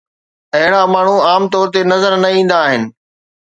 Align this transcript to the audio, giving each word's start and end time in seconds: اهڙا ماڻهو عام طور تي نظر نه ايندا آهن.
اهڙا 0.55 0.81
ماڻهو 0.93 1.17
عام 1.29 1.43
طور 1.53 1.65
تي 1.73 1.79
نظر 1.93 2.11
نه 2.23 2.27
ايندا 2.35 2.57
آهن. 2.67 2.81